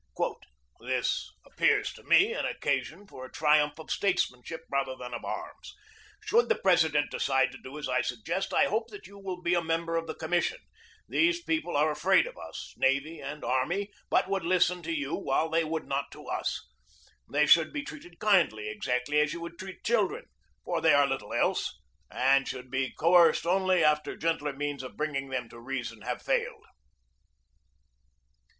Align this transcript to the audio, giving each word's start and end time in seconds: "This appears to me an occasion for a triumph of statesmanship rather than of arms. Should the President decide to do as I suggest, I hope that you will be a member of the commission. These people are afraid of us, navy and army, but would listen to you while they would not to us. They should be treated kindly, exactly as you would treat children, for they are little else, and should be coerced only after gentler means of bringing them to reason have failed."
"This 0.79 1.29
appears 1.45 1.93
to 1.93 2.01
me 2.01 2.33
an 2.33 2.43
occasion 2.43 3.05
for 3.05 3.23
a 3.23 3.31
triumph 3.31 3.77
of 3.77 3.91
statesmanship 3.91 4.61
rather 4.67 4.95
than 4.95 5.13
of 5.13 5.23
arms. 5.23 5.75
Should 6.25 6.49
the 6.49 6.55
President 6.55 7.11
decide 7.11 7.51
to 7.51 7.59
do 7.61 7.77
as 7.77 7.87
I 7.87 8.01
suggest, 8.01 8.51
I 8.51 8.65
hope 8.65 8.87
that 8.89 9.05
you 9.05 9.19
will 9.19 9.43
be 9.43 9.53
a 9.53 9.61
member 9.61 9.97
of 9.97 10.07
the 10.07 10.15
commission. 10.15 10.57
These 11.07 11.43
people 11.43 11.77
are 11.77 11.91
afraid 11.91 12.25
of 12.25 12.35
us, 12.35 12.73
navy 12.77 13.19
and 13.19 13.43
army, 13.43 13.91
but 14.09 14.27
would 14.27 14.41
listen 14.43 14.81
to 14.85 14.91
you 14.91 15.13
while 15.13 15.49
they 15.49 15.63
would 15.63 15.85
not 15.85 16.05
to 16.13 16.25
us. 16.25 16.67
They 17.31 17.45
should 17.45 17.71
be 17.71 17.83
treated 17.83 18.17
kindly, 18.17 18.69
exactly 18.71 19.19
as 19.19 19.33
you 19.33 19.41
would 19.41 19.59
treat 19.59 19.83
children, 19.83 20.25
for 20.65 20.81
they 20.81 20.95
are 20.95 21.05
little 21.07 21.31
else, 21.31 21.79
and 22.09 22.47
should 22.47 22.71
be 22.71 22.91
coerced 22.97 23.45
only 23.45 23.83
after 23.83 24.17
gentler 24.17 24.53
means 24.53 24.81
of 24.81 24.97
bringing 24.97 25.29
them 25.29 25.47
to 25.49 25.59
reason 25.59 26.01
have 26.01 26.23
failed." 26.23 26.63